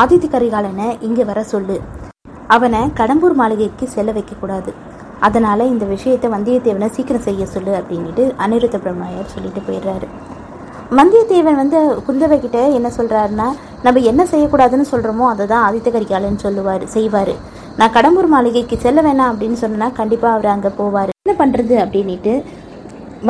[0.03, 1.79] ஆதித்த கரிகாலனை இங்க வர சொல்லு.
[2.57, 4.73] அவனை கடம்பூர் மாளிகைக்கு செல்ல வைக்கக்கூடாது
[5.21, 10.09] அதனால இந்த விஷயத்தை வந்தியத்தேவனை சீக்கிரம் செய்ய சொல்லு அப்படின்ட்டு அனிருத்த பிரம்மாயர் சொல்லிட்டு போயிடுறாரு.
[10.99, 13.47] வந்தியத்தேவன் வந்து குந்தவை கிட்ட என்ன சொல்கிறாருன்னா
[13.85, 17.33] நம்ம என்ன செய்யக்கூடாதுன்னு சொல்கிறோமோ அதை தான் ஆதித்த கரிகாலன் சொல்லுவார் செய்வார்.
[17.79, 21.11] நான் கடம்பூர் மாளிகைக்கு செல்ல வேணாம் அப்படின்னு சொன்னா கண்டிப்பாக அவர் அங்கே போவார்.
[21.25, 22.35] என்ன பண்ணுறது அப்படின்ட்டு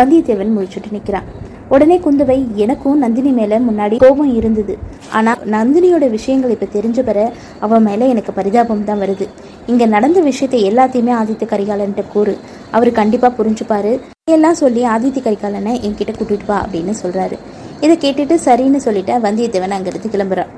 [0.01, 1.29] வந்தியத்தேவன் முழிச்சுட்டு நிற்கிறான்
[1.75, 4.75] உடனே குந்தவை எனக்கும் நந்தினி மேலே முன்னாடி கோபம் இருந்தது.
[5.19, 7.19] ஆனால் நந்தினியோட விஷயங்கள் இப்போ தெரிஞ்ச பிற
[7.67, 9.29] அவன் மேலே எனக்கு பரிதாபம் தான் வருது.
[9.71, 12.35] இங்கே நடந்த விஷயத்தை எல்லாத்தையுமே ஆதித்த கரிகாலன்ட்ட கூறு.
[12.77, 13.95] அவர் கண்டிப்பாக புரிஞ்சுப்பாரு.
[14.37, 17.37] எல்லாம் சொல்லி ஆதித்த கரிகாலனை என்கிட்ட கூட்டிட்டு வா அப்படின்னு சொல்கிறாரு
[17.85, 20.51] இதை கேட்டுட்டு சரின்னு சொல்லிட்டு வந்தியத்தேவன் அங்கிருந்து கிளம்புறான்.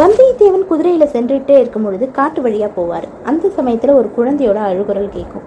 [0.00, 3.06] வந்தியத்தேவன் குதிரையில சென்றுட்டே இருக்கும் பொழுது காட்டு வழியா போவார்.
[3.30, 5.44] அந்த சமயத்துல ஒரு குழந்தையோட அழுகுரல் கேட்கும்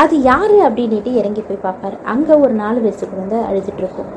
[0.00, 1.96] அது யாரு அப்படின்னுட்டு இறங்கி போய் பார்ப்பாரு.
[2.12, 4.10] அங்க ஒரு நாலு வயசு குழந்தை அழுதுட்டு இருக்கும்.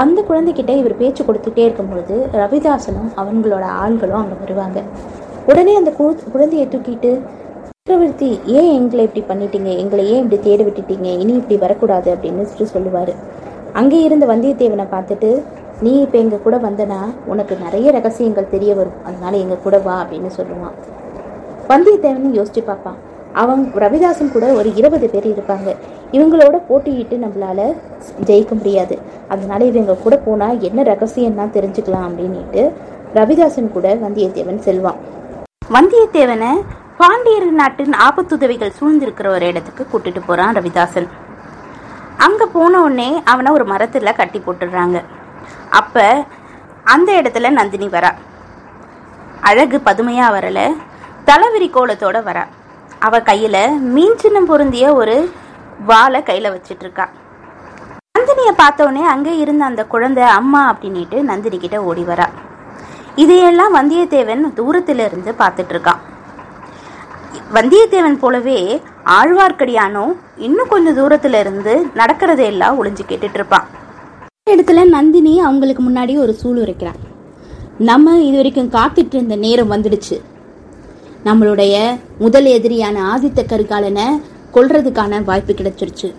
[0.00, 4.78] அந்த குழந்தைகிட்ட இவர் பேச்சு கொடுத்துட்டே இருக்கும் பொழுது ரவிதாசனும் அவங்களோட ஆள்களும் அங்க வருவாங்க.
[5.50, 5.90] உடனே அந்த
[6.34, 7.12] குழந்தையை தூக்கிட்டு
[7.68, 9.70] சக்கரவர்த்தி ஏன் எங்களை இப்படி பண்ணிட்டீங்க?
[9.82, 11.08] எங்களை ஏன் இப்படி தேட விட்டுட்டீங்க?
[11.22, 13.14] இனி இப்படி வரக்கூடாது அப்படின்னு சொல்லி சொல்லுவாரு.
[13.80, 15.30] அங்கே இருந்த வந்தியத்தேவனை பார்த்துட்டு
[15.84, 18.94] நீ இப்போ எங்கள் கூட வந்தனா உனக்கு நிறைய ரகசியங்கள் தெரிய வரும்.
[19.04, 20.76] அதனால எங்கள் கூட வா அப்படின்னு சொல்லுவான்.
[21.70, 22.96] வந்தியத்தேவன் யோசிச்சு பார்ப்பான்.
[23.32, 25.68] அவன் ரவிதாசன் கூட ஒரு இருபது பேர் இருப்பாங்க.
[26.12, 27.60] இவங்களோட போட்டியிட்டு நம்மளால
[28.28, 28.98] ஜெயிக்க முடியாது.
[29.28, 32.64] அதனால இவங்க கூட போனால் என்ன ரகசியம்னா தெரிஞ்சுக்கலாம் அப்படின்னுட்டு
[33.18, 34.98] ரவிதாசன் கூட வந்தியத்தேவன் செல்வான்.
[35.76, 36.50] வந்தியத்தேவனை
[37.02, 41.08] பாண்டியர் நாட்டின் ஆபத்துதவிகள் சூழ்ந்திருக்கிற ஒரு இடத்துக்கு கூட்டிட்டு போறான் ரவிதாசன்.
[42.26, 44.98] அங்க போன உடனே அவனை ஒரு மரத்துல கட்டி போட்டுடுறாங்க.
[45.70, 46.24] அப்ப
[46.84, 48.10] அந்த இடத்துல நந்தினி வரா.
[49.40, 50.60] அழகு பதுமையா வரல
[51.24, 52.44] தலைவிரி கோலத்தோட வரா.
[53.00, 53.56] அவ கையில
[53.94, 55.16] மீன் சின்னம் பொருந்திய ஒரு
[55.80, 57.06] வாழை கையில வச்சிட்டு இருக்கா
[58.14, 62.26] நந்தினியை பார்த்த உடனே அங்கே இருந்த அந்த குழந்தை அம்மா அப்படின்னுட்டு நந்தினி கிட்ட ஓடி வரா.
[63.16, 66.02] இதையெல்லாம் வந்தியத்தேவன் தூரத்துல இருந்து பார்த்துட்டு இருக்கான்
[67.52, 73.66] வந்தியத்தேவன் போலவே ஆழ்வார்க்கடியானும் இன்னும் கொஞ்சம் தூரத்துல இருந்து நடக்கிறதையெல்லாம் ஒளிஞ்சு கேட்டுட்டு இருப்பான்
[74.54, 76.98] இடத்துல நந்தினி அவங்களுக்கு முன்னாடி ஒரு சூழ் உரைக்கிறார்.
[77.88, 80.16] நம்ம இது வரைக்கும் காத்துட்டு இருந்த நேரம் வந்துடுச்சு.
[81.26, 81.74] நம்மளுடைய
[82.24, 84.06] முதல் எதிரியான ஆதித்த கரிகாலனை
[84.56, 86.10] கொல்றதுக்கான வாய்ப்பு கிடைச்சிருச்சு.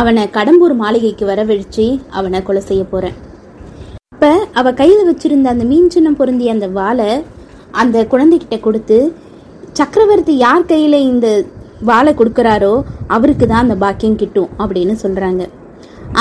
[0.00, 1.86] அவனை கடம்பூர் மாளிகைக்கு வரவழிச்சு
[2.18, 3.16] அவனை கொலை செய்ய போறேன்.
[4.14, 7.10] அப்ப அவ கையில வச்சிருந்த அந்த மீன் சின்னம் பொருந்திய அந்த வாளை
[7.82, 9.00] அந்த குழந்தைகிட்ட கொடுத்து
[9.80, 11.28] சக்கரவர்த்தி யார் கையில இந்த
[11.90, 12.74] வாளை கொடுக்குறாரோ
[13.16, 15.42] அவருக்கு தான் அந்த பாக்கியம் கிட்டும் அப்படின்னு சொல்றாங்க.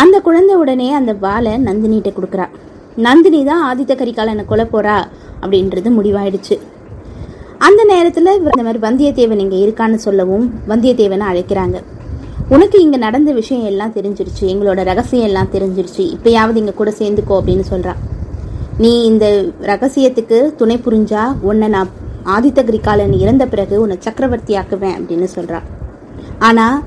[0.01, 2.45] அந்த குழந்தை உடனே அந்த வாளை நந்தினிகிட்ட கொடுக்குறா.
[2.97, 4.97] நந்தினி தான் ஆதித்த கரிகாலனை கொலை போறா
[5.41, 6.55] அப்படின்றது முடிவாயிடுச்சு.
[7.67, 11.79] அந்த நேரத்தில் இந்த மாதிரி வந்தியத்தேவன் இங்கே இருக்கான்னு சொல்லவும் வந்தியத்தேவனை அழைக்கிறாங்க.
[12.49, 17.65] உனக்கு இங்கே நடந்த விஷயம் எல்லாம் தெரிஞ்சிருச்சு எங்களோட ரகசியம் எல்லாம் தெரிஞ்சிருச்சு இப்பயாவது இங்கே கூட சேர்ந்துக்கோ அப்படின்னு
[17.69, 17.99] சொல்கிறான்
[18.77, 19.25] நீ இந்த
[19.61, 21.91] ரகசியத்துக்கு துணை புரிஞ்சா உன்னை நான்
[22.25, 25.67] ஆதித்த கரிகாலன் இறந்த பிறகு உன்னை சக்கரவர்த்தி ஆக்குவேன் அப்படின்னு சொல்கிறான்
[26.39, 26.77] ஆனால்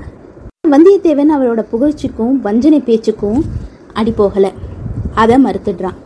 [0.73, 3.39] வந்தியத்தேவன் அவரோட புகழ்ச்சிக்கும் வஞ்சனை பேச்சுக்கும்
[3.99, 4.51] அடி போகலை.
[5.21, 5.97] அதை மறுத்துடுறான்.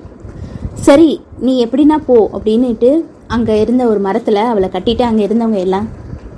[0.87, 1.09] சரி
[1.45, 2.89] நீ எப்படின்னா போ அப்படின்னுட்டு
[3.35, 5.87] அங்கே இருந்த ஒரு மரத்தில் அவளை கட்டிட்டு அங்கே இருந்தவங்க எல்லாம்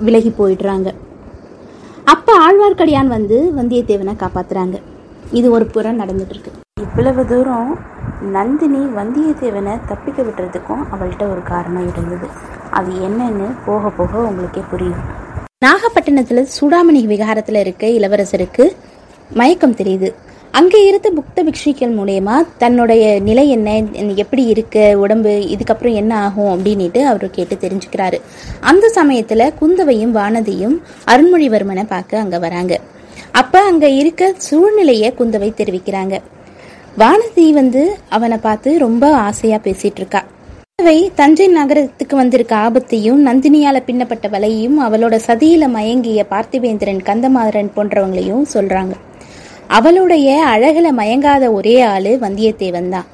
[0.06, 0.88] விலகி போயிடுறாங்க.
[2.14, 4.76] அப்போ ஆழ்வார்க்கடியான் வந்து வந்தியத்தேவனை காப்பாத்துறாங்க.
[5.38, 6.52] இது ஒரு புறம் நடந்துட்டு இருக்கு
[6.86, 7.70] இவ்வளவு தூரம்
[8.36, 12.28] நந்தினி வந்தியத்தேவனை தப்பிக்க விட்டுறதுக்கும் அவள்கிட்ட ஒரு காரணம் இருந்தது.
[12.78, 15.02] அது என்னன்னு போக போக உங்களுக்கே புரியும்.
[15.64, 18.64] நாகப்பட்டினத்துல சூடாமணி விகாரத்துல இருக்க இளவரசருக்கு
[19.34, 20.14] மயக்கம் தெரியுது.
[20.50, 23.82] அங்கே இருந்த புக்த பிக்ஷிகள் மூலயமா தன்னுடைய நிலை என்ன
[24.14, 28.20] எப்படி இருக்கு உடம்பு இதுக்கப்புறம் என்ன ஆகும் அப்படின்னுட்டு அவர் கேட்டு தெரிஞ்சுக்கிறாரு.
[28.60, 32.80] அந்த சமயத்துல குந்தவையும் வானதியும் அருண்மொழிவர்மனை பார்க்க அங்க வராங்க.
[33.30, 36.18] அப்ப அங்க இருக்க சூழ்நிலைய குந்தவை தெரிவிக்கிறாங்க.
[36.98, 40.24] வானதி வந்து அவனை பார்த்து ரொம்ப ஆசையா பேசிட்டு இருக்கா.
[40.82, 48.94] குந்தவை தஞ்சை நகரத்துக்கு வந்திருக்க ஆபத்தையும் நந்தினியால பின்னப்பட்ட வலையையும் அவளோட சதியில மயங்கிய பார்த்திவேந்திரன் கந்தமாதரன் போன்றவங்களையும் சொல்றாங்க.
[49.78, 53.06] அவளுடைய அழகுல மயங்காத ஒரே ஆளு வந்தியத்தேவன் தான்.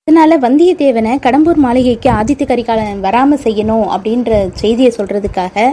[0.00, 5.72] அதனால வந்தியத்தேவனை கடம்பூர் மாளிகைக்கு ஆதித்த கரிகாலன் வராம செய்யணும் அப்படின்ற செய்தியை சொல்றதுக்காக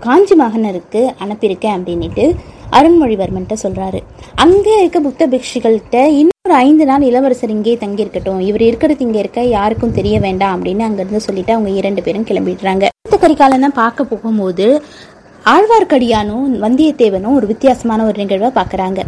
[0.00, 2.26] காஞ்சி மகனருக்கு அனுப்பியிருக்கேன் அப்படின்னுட்டு
[2.78, 4.00] அருண்மொழிவர்மன்ட்ட சொல்றாரு.
[4.44, 8.40] அங்கே இருக்க புத்த பிக்ஷுகள்கிட்ட இன்னொரு ஐந்து நாள் இளவரசர் இங்கே தங்கியிருக்கட்டும்.
[8.48, 12.84] இவர் இருக்கிறது இங்கே இருக்க யாருக்கும் தெரிய வேண்டாம் அப்படின்னு அங்கிருந்து சொல்லிட்டு அவங்க இரண்டு பேரும் கிளம்பிடுறாங்க.
[12.98, 14.66] அடுத்த கரிகாலனை பார்க்க போகும்போது
[15.54, 19.00] ஆழ்வார்க்கடியானும் வந்தியத்தேவனும் ஒரு வித்தியாசமான ஒரு நிகழ்வை பார்க்குறாங்க.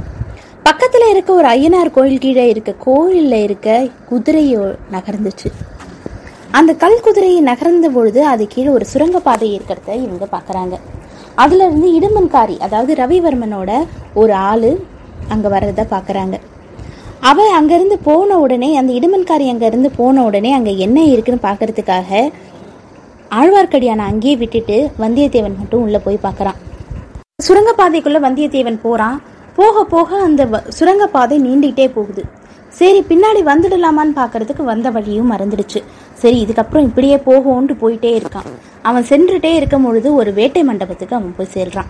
[0.68, 3.68] பக்கத்தில் இருக்க ஒரு ஐயனார் கோயில் கீழே இருக்க கோயிலில் இருக்க
[4.10, 5.50] குதிரையோ நகர்ந்துச்சு.
[6.58, 10.76] அந்த கல் குதிரையை நகர்ந்த பொழுது அது கீழே ஒரு சுரங்கப்பாதை இருக்கிறத இவங்க பார்க்குறாங்க.
[11.38, 13.70] அதுல இருந்து இடுமன்காரி அதாவது ரவிவர்மனோட
[14.14, 14.70] ஒரு ஆளு
[15.28, 16.36] அங்க வர்றத பார்க்குறாங்க
[17.20, 22.10] அவ அங்கேருந்து போன உடனே அந்த இடுமன்காரி அங்க இருந்து போன உடனே அங்க என்ன இருக்குன்னு பார்க்கறதுக்காக
[23.30, 26.58] ஆழ்வார்க்கடியான அங்கேயே விட்டுட்டு வந்தியத்தேவன் மட்டும் உள்ள போய் பார்க்கறான்
[27.48, 29.18] சுரங்கப்பாதைக்குள்ள வந்தியத்தேவன் போறான்.
[29.56, 32.22] போக போக அந்த வ- சுரங்கப்பாதை நீண்டிட்டே போகுது.
[32.68, 35.80] சரி பின்னாடி வந்துடலாமான்னு பார்க்கறதுக்கு வந்த வழியும் மறந்துடுச்சு.
[36.22, 38.48] சரி இதுக்கப்புறம் இப்படியே போகும்ன்ட்டு போயிட்டே இருக்கான்.
[38.88, 41.88] அவன் சென்றுட்டே இருக்கும் பொழுது ஒரு வேட்டை மண்டபத்துக்கு அவன் போய் சேர்றான்.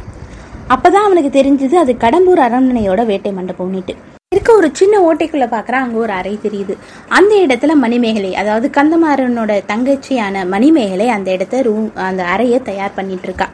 [0.74, 3.94] அப்பதான் அவனுக்கு தெரிஞ்சது அது கடம்பூர் அரண்மனையோட வேட்டை மண்டபம்னுட்டு
[4.34, 6.74] இருக்க ஒரு சின்ன ஓட்டைக்குள்ள பாக்குறான் அங்க ஒரு அறை தெரியுது.
[7.18, 13.48] அந்த இடத்துல மணிமேகலை அதாவது கந்தமாறனோட தங்கச்சியான மணிமேகலை அந்த இடத்த ரூம் அந்த அறையை தயார் பண்ணிட்டு இருக்கா.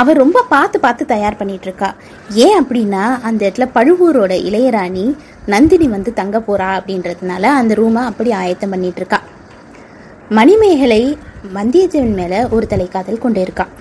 [0.00, 1.90] அவ ரொம்ப பார்த்து பார்த்து தயார் பண்ணிட்டு இருக்கா.
[2.44, 5.06] ஏன் அப்படின்னா அந்த இடத்துல பழுவூரோட இளையராணி
[5.54, 9.20] நந்தினி வந்து தங்க போறா அப்படின்றதுனால அந்த ரூமை அப்படி ஆயத்தம் பண்ணிட்டு இருக்கா.
[10.32, 11.18] மணிமேகலை
[11.54, 13.72] வந்தியத்தேவன் மேல ஒரு தலைக்காதல் கொண்டு இருக்கான்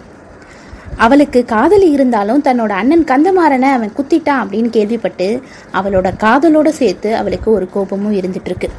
[0.97, 5.41] அவளுக்கு காதலி இருந்தாலும் தன்னோட அண்ணன் கந்தமாறனை அவன் குத்திட்டான் அப்படின்னு கேள்விப்பட்டு
[5.73, 8.69] அவளோட காதலோட சேர்த்து அவளுக்கு ஒரு கோபமும் இருந்துட்டு இருக்கு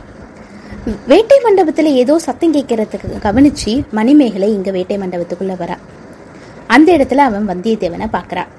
[1.06, 5.76] வேட்டை மண்டபத்தில் ஏதோ சத்தம் கேட்கறதுக்கு கவனிச்சு மணிமேகலை இங்க வேட்டை மண்டபத்துக்குள்ள வரா.
[6.66, 8.50] அந்த இடத்துல அவன் வந்தியத்தேவனை பார்க்குறான்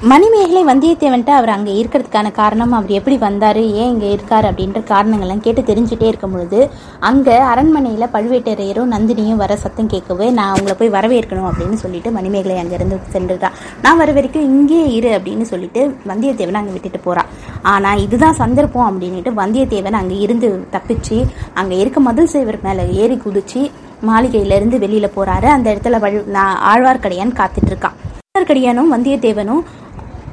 [0.00, 5.62] மணிமேகலை வந்தியத்தேவன்ட்ட அவர் அங்கே இருக்கிறதுக்கான காரணம் அவர் எப்படி வந்தார் ஏன் இங்கே இருக்கார் அப்படின்ற காரணங்கள்லாம் கேட்டு
[5.62, 6.60] தெரிஞ்சுட்டே இருக்கும் பொழுது
[7.00, 12.98] அங்கே அரண்மனையில் பழுவேட்டரையரும் நந்தினியும் வர சத்தம் கேட்கவே நான் அவங்கள போய் வரவேற்கணும் அப்படின்னு சொல்லிட்டு மணிமேகலை அங்கேருந்து
[13.12, 17.30] சென்றுட்டான் நான் வர வரைக்கும் இங்கேயே இரு அப்படின்னு சொல்லிட்டு வந்தியத்தேவனை அங்கே விட்டுட்டு போகிறான்
[17.66, 21.18] ஆனால் இதுதான் சந்தர்ப்பம் அப்படின்ட்டு வந்தியத்தேவன் அங்கே இருந்து தப்பிச்சு
[21.54, 23.62] அங்கே இருக்க மதில் சேவர் மேலே ஏறி குதிச்சு
[24.02, 27.96] மாளிகையிலேருந்து இருந்து போகிறாரு அந்த இடத்துல வழு- நான் ஆழ்வார்க்கடியான் காத்துட்டு இருக்கான்.
[28.28, 29.62] ஆழ்வார்க்கடியானும் வந்தியத்தேவனும்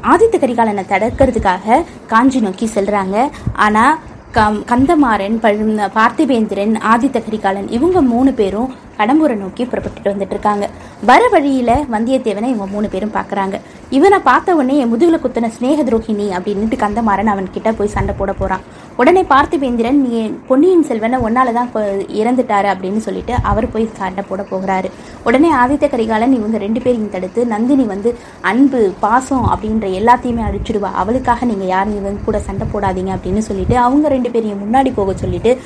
[0.04, 3.30] ஆதித்த கரிகாலனை தடுக்கிறதுக்காக காஞ்சி நோக்கி செல்றாங்க.
[3.54, 4.00] ஆனா
[4.34, 10.70] கம்- கந்தமாறன் பழு- பார்த்திபேந்திரன் ஆதித்த கரிகாலன் இவங்க மூணு பேரும் கடம்பூரை நோக்கி புறப்பட்டுட்டு வந்துட்டு இருக்காங்க
[11.06, 13.60] வர வழியில வந்தியத்தேவனை இவங்க மூணு பேரும் பாக்குறாங்க.
[13.90, 18.34] இவனை பார்த்த உடனே என் முதுகுல குத்தின ஸ்நேக துரோகிணி அப்படின்னுட்டு கந்தமாறன் அவன் கிட்ட போய் சண்டை போட
[18.34, 18.60] போறான்.
[18.98, 24.92] உடனே பார்த்திபேந்திரன் நீ பொன்னியின் செல்வனை ஒன்னாலதான் கொ- இறந்துட்டாரு அப்படின்னு சொல்லிட்டு அவர் போய் சண்டை போட போகிறாரு.
[25.24, 30.92] உடனே ஆதித்த கரிகாலன் இவங்க ரெண்டு பேரையும் தடுத்து நந்தினி வந்து அன்பு பாசம் அப்படின்ற எல்லாத்தையுமே அழிச்சிடுவா.
[30.94, 35.58] அவளுக்காக நீங்க யாரும் இவங்க கூட சண்டை போடாதீங்க அப்படின்னு சொல்லிட்டு அவங்க ரெண்டு பேரையும் முன்னாடி போக சொல்லிட்டு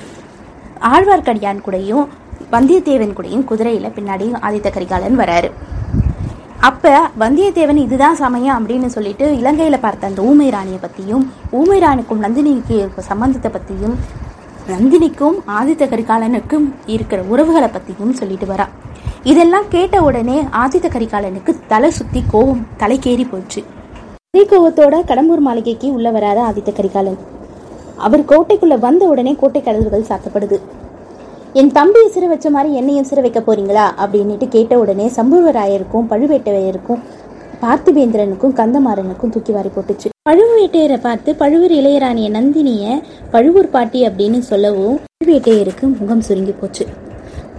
[0.81, 2.07] ஆழ்வார்க்கடியான் கூடயும்
[2.53, 5.49] வந்தியத்தேவன் கூடயும் குதிரையில் பின்னாடி ஆதித்த கரிகாலன் வராரு.
[6.69, 11.23] அப்போ வந்தியத்தேவன் இதுதான் சமயம் அப்படின்னு சொல்லிட்டு இலங்கையில் பார்த்த அந்த ஊமை ராணியை பற்றியும்
[11.59, 12.77] ஊமை ராணிக்கும் நந்தினிக்கு
[13.09, 13.95] சம்பந்தத்தை பற்றியும்
[14.71, 18.67] நந்தினிக்கும் ஆதித்த கரிகாலனுக்கும் இருக்கிற உறவுகளை பற்றியும் சொல்லிட்டு வரா.
[19.31, 23.63] இதெல்லாம் கேட்ட உடனே ஆதித்த கரிகாலனுக்கு தலை சுற்றி கோபம் தலைக்கேறி போச்சு.
[24.33, 27.19] அதே கோவத்தோட கடம்பூர் மாளிகைக்கு உள்ள வராத ஆதித்த கரிகாலன்.
[28.05, 30.59] அவர் கோட்டைக்குள்ளே வந்த உடனே கோட்டை கதவுகள் சாத்தப்படுது.
[31.59, 33.85] என் தம்பியை சிறை வச்ச மாதிரி என்னையும் சிறை வைக்க போறீங்களா?
[34.03, 37.01] அப்படின்னுட்டு கேட்ட உடனே சம்புவராயருக்கும் பழுவேட்டையருக்கும்
[37.63, 40.09] பார்த்திபேந்திரனுக்கும் கந்தமாறனுக்கும் தூக்கி வாரி போட்டுச்சு.
[40.29, 46.85] பழுவேட்டையரை பார்த்து பழுவூர் இளையராணிய நந்தினிய பழுவூர் பாட்டி அப்படின்னு சொல்லவும் பழுவேட்டையருக்கு முகம் சுருங்கி போச்சு.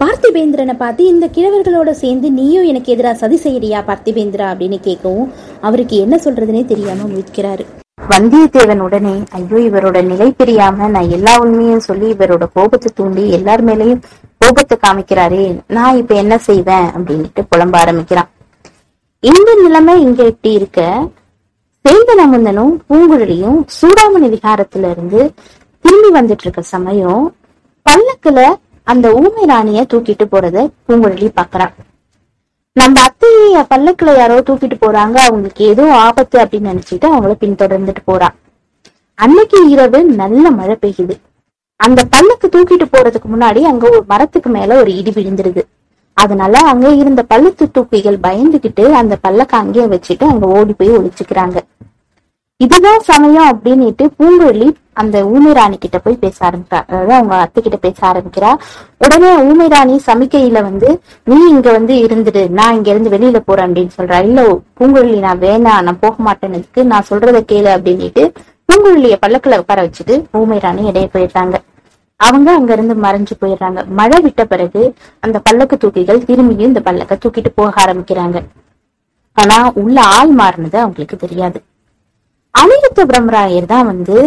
[0.01, 6.15] பார்த்திபேந்திரனை பார்த்து இந்த கிழவர்களோட சேர்ந்து நீயும் எனக்கு எதிராக சதி செய்யறியா பார்த்திபேந்திரா அப்படின்னு கேட்கவும் அவருக்கு என்ன
[6.25, 7.65] சொல்றதுனே தெரியாம முழிக்கிறாரு.
[8.09, 14.01] வந்தியத்தேவன் உடனே ஐயோ இவரோட நிலை தெரியாம நான் எல்லா உண்மையும் சொல்லி இவரோட கோபத்தை தூண்டி எல்லார் மேலயும்
[14.41, 16.87] கோபத்தை காமிக்கிறாரே நான் இப்ப என்ன செய்வேன்?
[16.95, 18.29] அப்படின்ட்டு புலம்ப ஆரம்பிக்கிறான்.
[19.23, 20.81] இந்த நிலைமை இங்க இப்படி இருக்க
[21.85, 25.21] சேந்தனமுந்தனும் பூங்குழலியும் சூடாமணி விகாரத்துல இருந்து
[25.85, 27.23] திரும்பி வந்துட்டு இருக்க சமயம்
[27.85, 28.41] பல்லக்குல
[28.87, 31.73] அந்த ஊமை ராணிய தூக்கிட்டு போறத பூங்குழலி பாக்குறான்
[32.75, 35.17] நம்ம அத்தைய பல்லக்குல யாரோ தூக்கிட்டு போறாங்க.
[35.27, 38.35] அவங்களுக்கு ஏதோ ஆபத்து அப்படின்னு நினைச்சிட்டு அவங்கள பின்தொடர்ந்துட்டு போறான்
[39.19, 41.15] அன்னைக்கு இரவு நல்ல மழை பெய்யுது.
[41.79, 45.61] அந்த பல்லக்கு தூக்கிட்டு போறதுக்கு முன்னாடி அங்க ஒரு மரத்துக்கு மேல ஒரு இடி விழுந்துருது.
[46.17, 51.57] அதனால அங்க இருந்த பள்ளத்து தூக்கிகள் பயந்துகிட்டு அந்த பல்லக்க அங்கேயே வச்சுட்டு அங்க ஓடி போய் ஒழிச்சுக்கிறாங்க
[52.59, 54.67] இதுதான் சமயம் அப்படின்னுட்டு பூங்குழலி
[55.01, 58.51] அந்த ஊமைராணி கிட்ட போய் பேச ஆரம்பிக்கிறா அதாவது அவங்க அத்தை கிட்ட பேச ஆரம்பிக்கிறா.
[58.97, 60.89] உடனே ஊமைராணி சமிக்கையில வந்து
[61.23, 62.49] நீ இங்க வந்து இருந்துடு.
[62.49, 64.19] நான் இங்க இருந்து வெளியில போறேன் அப்படின்னு சொல்றா.
[64.27, 64.41] இல்ல
[64.79, 65.83] பூங்குழலி நான் வேணாம்.
[65.87, 68.23] நான் போக மாட்டேன்னு நான் சொல்றத கேளு அப்படின்னுட்டு
[68.69, 71.55] பூங்குழலிய பல்லக்கில உட்கார வச்சுட்டு ஊமைராணி இடையே போயிட்டாங்க
[72.19, 73.79] அவங்க அங்க இருந்து மறைஞ்சு போயிடுறாங்க.
[73.99, 74.81] மழை விட்ட பிறகு
[75.19, 78.37] அந்த பல்லக்கு தூக்கிகள் திரும்பியும் இந்த பல்லக்க தூக்கிட்டு போக ஆரம்பிக்கிறாங்க.
[79.37, 81.59] ஆனா உள்ள ஆள் மாறினது அவங்களுக்கு தெரியாது.
[82.61, 84.17] அனிருத்த பிரம்மராயர் தான் வந்து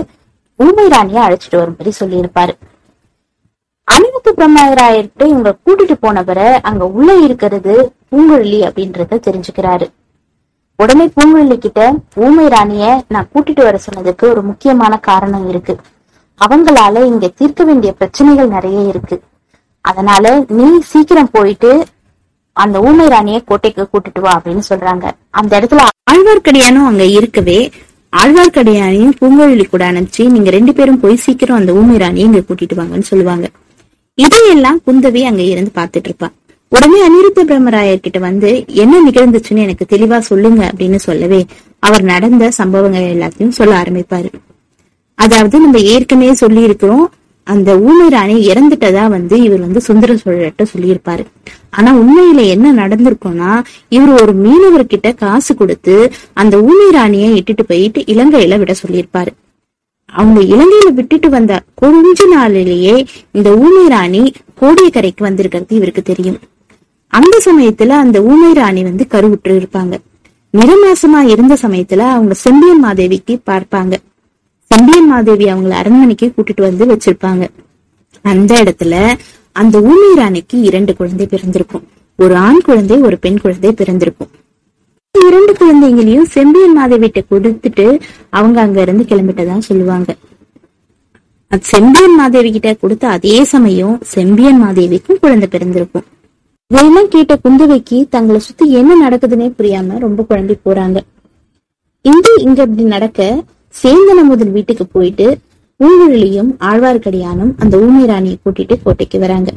[0.61, 2.55] ஊமை ராணியை அழைச்சிட்டு வரும்படி சொல்லியிருப்பாரு.
[3.89, 7.75] அனிருத்த பிரம்மராயர்கிட்ட இவங்க கூட்டிட்டு போனவரை அங்க உள்ள இருக்கிறது
[8.11, 9.87] பூங்குழலி அப்படின்றத தெரிஞ்சுக்கிறாரு.
[10.83, 11.83] உடனே பூங்குழலி கிட்ட
[12.25, 15.75] ஊமை ராணிய நான் கூட்டிட்டு வர சொன்னதுக்கு ஒரு முக்கியமான காரணம் இருக்கு.
[16.41, 19.17] அவங்களால இங்க தீர்க்க வேண்டிய பிரச்சனைகள் நிறைய இருக்கு.
[19.81, 21.71] அதனால நீ சீக்கிரம் போயிட்டு
[22.53, 25.07] அந்த ஊமை ராணிய கோட்டைக்கு கூட்டிட்டு வா அப்படின்னு சொல்றாங்க.
[25.31, 27.59] அந்த இடத்துல ஆழ்வார்க்கடியானும் அங்க இருக்கவே
[28.21, 33.09] ஆழ்வார்க்கடியானையும் பூங்குழலி கூட அனுப்பிச்சு நீங்க ரெண்டு பேரும் போய் சீக்கிரம் அந்த ஊமை ராணியை இங்க கூட்டிட்டு வாங்கன்னு
[33.13, 33.47] சொல்லுவாங்க.
[34.19, 36.29] இதையெல்லாம் குந்தவி அங்க இருந்து பார்த்துட்டு இருப்பா.
[36.73, 38.51] உடனே அனிருத்த பிரம்மராயர் கிட்ட வந்து
[38.83, 41.41] என்ன நிகழ்ந்துச்சுன்னு எனக்கு தெளிவா சொல்லுங்க அப்படின்னு சொல்லவே
[41.79, 44.31] அவர் நடந்த சம்பவங்கள் எல்லாத்தையும் சொல்ல ஆரம்பிப்பாரு.
[45.19, 47.05] அதாவது நம்ம ஏற்கனவே சொல்லி இருக்கிறோம்
[47.53, 51.25] அந்த ஊமை ராணி இறந்துட்டதா வந்து இவர் வந்து சுந்தர சோழர்கிட்ட சொல்லியிருப்பாரு.
[51.71, 53.51] ஆனா உண்மையில என்ன நடந்திருக்கும்னா
[53.89, 55.95] இவர் ஒரு மீனவர்கிட்ட காசு கொடுத்து
[56.33, 59.33] அந்த ஊமை ராணியை இட்டுட்டு போயிட்டு இலங்கையில விட சொல்லியிருப்பாரு.
[60.19, 62.97] அவங்க இலங்கையில விட்டுட்டு வந்த கொஞ்ச நாளிலேயே
[63.33, 64.23] இந்த ஊமை ராணி
[64.61, 66.39] கோடியக்கரைக்கு வந்திருக்கிறது இவருக்கு தெரியும்.
[67.13, 69.95] அந்த சமயத்துல அந்த ஊமை ராணி வந்து கருவுற்று இருப்பாங்க.
[70.55, 73.95] நிறமாசமா இருந்த சமயத்துல அவங்க செம்பியன் மாதேவிக்கு பார்ப்பாங்க.
[74.77, 77.45] செம்பியன் மாதேவி அவங்கள அரண்மனைக்கு கூட்டிட்டு வந்து வச்சிருப்பாங்க.
[78.23, 78.95] அந்த இடத்துல
[79.53, 81.85] அந்த ஊமை ராணிக்கு இரண்டு குழந்தை பிறந்திருக்கும்.
[82.23, 84.31] ஒரு ஆண் குழந்தை ஒரு பெண் குழந்தை பிறந்திருக்கும்.
[85.29, 87.87] இரண்டு குழந்தைங்களையும் செம்பியன் மாதேவிட்ட கொடுத்துட்டு
[88.39, 90.11] அவங்க அங்க இருந்து கிளம்பிட்டதா சொல்லுவாங்க.
[91.73, 96.07] செம்பியன் மாதேவி கிட்ட கொடுத்த அதே சமயம் செம்பியன் மாதேவிக்கும் குழந்தை பிறந்திருக்கும்.
[96.71, 100.99] இதெல்லாம் கேட்ட குந்தவைக்கு தங்களை சுத்தி என்ன நடக்குதுன்னே புரியாம ரொம்ப குழம்பி போறாங்க.
[102.03, 103.45] இங்க இங்க இப்படி நடக்க
[103.83, 105.39] சேந்தன முதல் வீட்டுக்கு போயிட்டு
[105.77, 109.51] ஊழலியும் ஆழ்வார்க்கடியானும் அந்த ஊமை ராணியை கூட்டிட்டு கோட்டைக்கு வராங்க.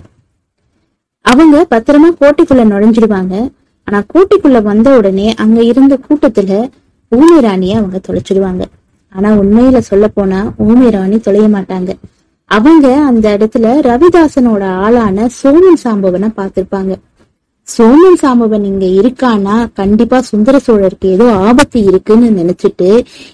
[1.21, 3.51] அவங்க பத்திரமா கோட்டைக்குள்ள நுழைஞ்சிடுவாங்க.
[3.83, 6.69] ஆனா கோட்டைக்குள்ள வந்த உடனே அங்க இருந்த கூட்டத்துல
[7.09, 8.61] ஊமை ராணிய அவங்க தொலைச்சிடுவாங்க.
[9.09, 11.91] ஆனா உண்மையில சொல்ல போனா ஊமை ராணி தொலைய மாட்டாங்க.
[12.45, 16.95] அவங்க அந்த இடத்துல ரவிதாசனோட ஆளான சோமன் சாம்பவனை பார்த்திருப்பாங்க.
[17.77, 19.55] சோமன் சாம்பவன் இங்க இருக்கானா?
[19.73, 22.89] கண்டிப்பா சுந்தர சோழருக்கு ஏதோ ஆபத்து இருக்குன்னு நினைச்சிட்டு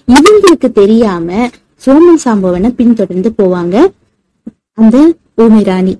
[0.08, 1.48] இவங்களுக்கு தெரியாம
[1.86, 3.76] சோமன் சாம்பவனை பின்தொடர்ந்து போவாங்க
[4.74, 4.96] அந்த
[5.34, 5.94] ஊமை ராணி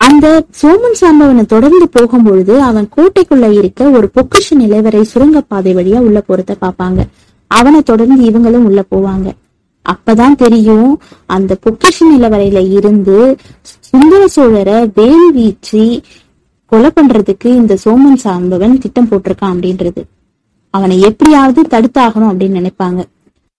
[0.00, 0.26] அந்த
[0.62, 7.00] சோமன் சாம்பவனை தொடர்ந்து போகும்பொழுது அவன் கோட்டைக்குள்ள இருக்க ஒரு பொக்கிஷ நிலவரை சுரங்கப்பாதை வழியா உள்ள போறத பாப்பாங்க.
[7.50, 9.28] அவனை தொடர்ந்து இவங்களும் உள்ள போவாங்க.
[9.86, 10.90] அப்பதான் தெரியும்
[11.26, 13.36] அந்த பொக்கிஷ நிலவரையில இருந்து
[13.90, 15.84] சுந்தர சோழரை வேல் வீச்சு
[16.70, 20.02] கொலை பண்றதுக்கு இந்த சோமன் சாம்பவன் திட்டம் போட்டிருக்கான் அப்படின்றது.
[20.74, 23.00] அவனை எப்படியாவது தடுத்தாகணும் அப்படின்னு நினைப்பாங்க.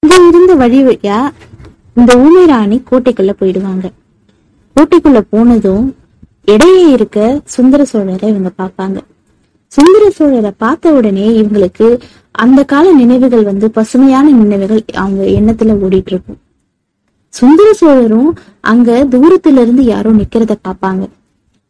[0.03, 1.17] இங்க இருந்த வழி வழியா
[1.93, 3.85] இந்த ஊமை ராணி கோட்டைக்குள்ள போயிடுவாங்க.
[4.75, 5.95] கோட்டைக்குள்ள போனதும்
[6.45, 8.97] இடையே இருக்க சுந்தர சோழரை இவங்க பார்ப்பாங்க.
[9.67, 11.87] சுந்தர சோழரை பார்த்த உடனே இவங்களுக்கு
[12.31, 16.39] அந்த கால நினைவுகள் வந்து பசுமையான நினைவுகள் அவங்க எண்ணத்துல ஓடிட்டு இருக்கும்.
[17.29, 21.03] சுந்தர சோழரும் அங்க தூரத்துல இருந்து யாரோ நிக்கிறத பார்ப்பாங்க.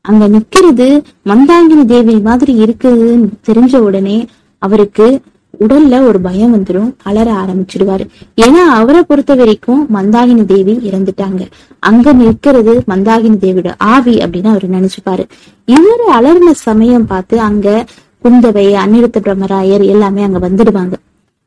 [0.01, 0.87] அங்க நிக்கிறது
[1.25, 5.21] மந்தாங்கினி தேவி மாதிரி இருக்குதுன்னு தெரிஞ்ச உடனே அவருக்கு
[5.59, 8.05] உடல்ல ஒரு பயம் வந்துடும் அலற ஆரம்பிச்சிடுவாரு.
[8.41, 11.41] ஏன்னா அவரை பொறுத்த வரைக்கும் மந்தாகினி தேவி இறந்துட்டாங்க.
[11.79, 15.25] அங்க நிற்கிறது மந்தாகினி தேவியோட ஆவி அப்படின்னு அவர் நினைச்சுப்பாரு.
[15.67, 17.85] இவரு அலர்ன சமயம் பார்த்து அங்க
[18.23, 20.93] குந்தவை அநிருத்த பிரம்மராயர் எல்லாமே அங்க வந்துடுவாங்க.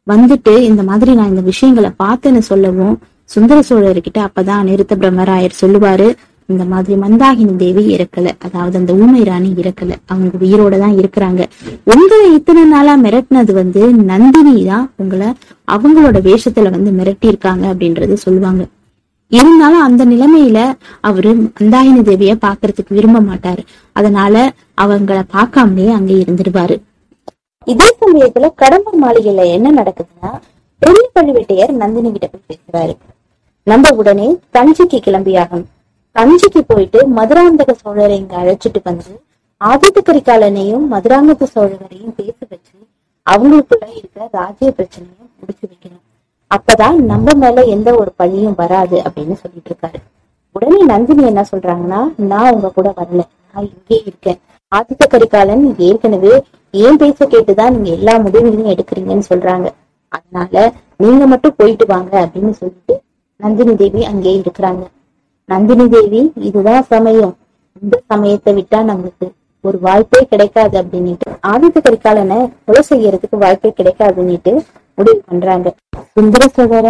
[0.06, 6.08] வந்துட்டு இந்த மாதிரி நான் இந்த விஷயங்களை பார்த்தேன்னு சொல்லவும் சுந்தர சோழர்கிட்ட அப்பதான் அநிருத்த பிரம்மராயர் சொல்லுவாரு
[6.52, 8.28] இந்த மாதிரி மந்தாகினி தேவி இறக்கல.
[8.46, 9.92] அதாவது அந்த ஊமை ராணி இறக்கல.
[10.12, 11.42] அவங்க உயிரோட தான் இருக்கிறாங்க.
[11.94, 15.28] உங்களை இத்தனை நாளா மிரட்டினது வந்து நந்தினி தான் உங்களை
[15.74, 18.64] அவங்களோட வேஷத்துல வந்து மிரட்டி இருக்காங்க அப்படின்றது சொல்லுவாங்க.
[19.32, 20.58] இருந்தாலும் அந்த நிலைமையில
[21.08, 23.62] அவரு மந்தாகினி தேவிய பாக்குறதுக்கு விரும்ப மாட்டாரு.
[23.92, 24.34] அதனால
[24.84, 26.76] அவங்கள பார்க்காமலே அங்கே இருந்துடுவாரு
[27.66, 30.30] இதே சமயத்துல கடம்பூர் மாளிகையில என்ன நடக்குதுன்னா
[30.82, 32.94] பெரிய பழுவேட்டையர் நந்தினி கிட்ட போய் பேசுறாரு.
[33.66, 34.26] நம்ம உடனே
[34.56, 35.68] தஞ்சைக்கு கிளம்பியாகணும்.
[36.18, 39.20] தஞ்சைக்கு போயிட்டு மதுராந்தக சோழரை இங்க அழைச்சிட்டு வந்து
[39.60, 42.76] ஆதித்த கரிகாலனையும் மதுராந்தக சோழரையும் பேச வச்சு
[43.30, 46.02] அவங்களுக்குள்ள இருக்கிற ராஜ்ய பிரச்சனையும் முடிச்சு வைக்கணும்.
[46.54, 50.00] அப்பதான் நம்ம மேல எந்த ஒரு பழியும் வராது அப்படின்னு சொல்லிட்டு இருக்காரு.
[50.52, 53.22] உடனே நந்தினி என்ன சொல்றாங்கன்னா நான் உங்க கூட வரல.
[53.52, 54.38] நான் இங்கே இருக்கேன்.
[54.76, 59.68] ஆதித்த கரிகாலன் ஏற்கனவே ஏன் பேச கேட்டுதான் நீங்க எல்லா முடிவுகளையும் எடுக்கிறீங்கன்னு சொல்றாங்க.
[60.08, 63.00] அதனால நீங்க மட்டும் போயிட்டு வாங்க அப்படின்னு சொல்லிட்டு
[63.36, 64.84] நந்தினி தேவி அங்கே இருக்கிறாங்க.
[65.50, 67.34] நந்தினி தேவி இதுதான் சமயம்.
[67.82, 69.26] இந்த சமயத்தை விட்டா நம்மளுக்கு
[69.60, 74.52] ஒரு வாய்ப்பே கிடைக்காது அப்படின்னுட்டு ஆதித்த கரிகாலனை கொலை செய்யறதுக்கு வாய்ப்பே கிடைக்காதுன்னுட்டு
[74.94, 75.68] முடிவு பண்றாங்க.
[76.14, 76.86] சுந்தர சோதர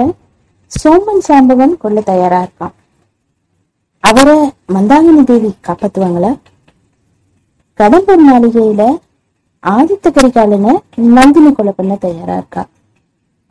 [0.72, 2.74] சோமன் சாம்பவன் கொல்ல தயாரா இருக்கான்.
[4.00, 4.36] அவரை
[4.74, 6.32] மந்தாகினி தேவி காப்பாத்துவாங்களா?
[7.80, 8.82] கடம்பூர் மாளிகையில
[9.62, 10.72] ஆதித்த கரிகாலனை
[11.16, 12.64] நந்தினி கொலை பண்ண தயாரா இருக்கா?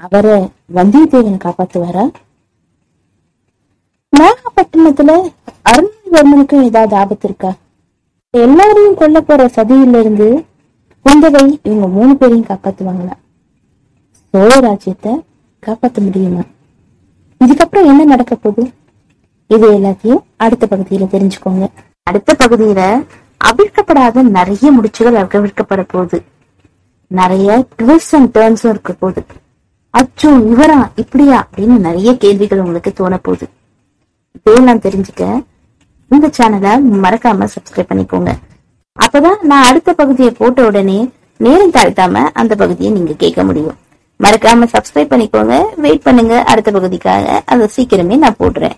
[0.06, 0.38] அவரை
[0.78, 2.06] வந்தியத்தேவன் காப்பாத்துவாரா?
[4.14, 5.12] நாகப்பட்டினத்துல
[5.72, 7.52] அருள்வர்மனுக்கும் ஏதாவது ஆபத்து இருக்கா
[8.30, 10.46] எல்லாரையும் கொல்ல போற சதியில இருந்து
[11.06, 13.16] குந்தவை இவங்க மூணு பேரையும் காப்பாத்துவாங்களா?
[14.20, 15.24] சோழ ராஜ்யத்தை
[15.64, 16.44] காப்பாத்த முடியுமா?
[17.46, 18.72] இதுக்கப்புறம் என்ன நடக்க போகுது?
[19.48, 21.68] இது எல்லாத்தையும் அடுத்த பகுதியில தெரிஞ்சுக்கோங்க.
[22.04, 23.06] அடுத்த பகுதியில
[23.46, 26.24] அவிழ்க்கப்படாத நிறைய முடிச்சுகள் அவிழ்க்கப்பட போகுது.
[27.08, 29.24] நிறைய ட்விஸ்ட் அண்ட் டேர்ன்ஸும் இருக்க போகுது.
[29.98, 33.48] அச்சோ இவரா இப்படியா அப்படின்னு நிறைய கேள்விகள் உங்களுக்கு தோண போகுது.
[34.38, 35.44] இதெல்லாம் தெரிஞ்சுக்க
[36.10, 36.72] இந்த சேனலை
[37.06, 38.32] மறக்காம சப்ஸ்கிரைப் பண்ணிக்கோங்க.
[39.04, 43.78] அப்பதான் நான் அடுத்த பகுதியை போட்ட உடனே நேரம் தாழ்த்தாம அந்த பகுதியை நீங்க கேட்க முடியும்.
[44.24, 45.56] மறக்காம சப்ஸ்கிரைப் பண்ணிக்கோங்க.
[45.76, 46.44] வெயிட் பண்ணுங்க.
[46.44, 48.76] அடுத்த பகுதிக்காக அதை சீக்கிரமே நான் போடுறேன்.